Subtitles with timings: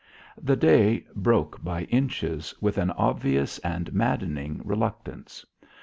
[0.41, 5.45] The day broke by inches, with an obvious and maddening reluctance.